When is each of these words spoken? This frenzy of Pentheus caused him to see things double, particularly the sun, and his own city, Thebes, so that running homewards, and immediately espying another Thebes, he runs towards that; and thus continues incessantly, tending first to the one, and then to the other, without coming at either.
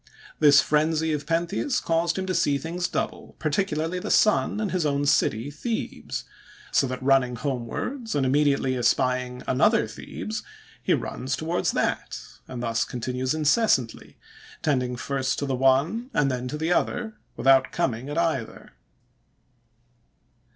This 0.39 0.61
frenzy 0.61 1.13
of 1.13 1.27
Pentheus 1.27 1.79
caused 1.79 2.17
him 2.17 2.25
to 2.25 2.33
see 2.33 2.57
things 2.57 2.87
double, 2.87 3.35
particularly 3.37 3.99
the 3.99 4.09
sun, 4.09 4.59
and 4.59 4.71
his 4.71 4.83
own 4.83 5.05
city, 5.05 5.51
Thebes, 5.51 6.23
so 6.71 6.87
that 6.87 7.03
running 7.03 7.35
homewards, 7.35 8.15
and 8.15 8.25
immediately 8.25 8.75
espying 8.75 9.43
another 9.47 9.85
Thebes, 9.87 10.41
he 10.81 10.95
runs 10.95 11.35
towards 11.35 11.73
that; 11.73 12.19
and 12.47 12.63
thus 12.63 12.83
continues 12.83 13.35
incessantly, 13.35 14.17
tending 14.63 14.95
first 14.95 15.37
to 15.37 15.45
the 15.45 15.53
one, 15.53 16.09
and 16.15 16.31
then 16.31 16.47
to 16.47 16.57
the 16.57 16.73
other, 16.73 17.17
without 17.37 17.71
coming 17.71 18.09
at 18.09 18.17
either. 18.17 18.71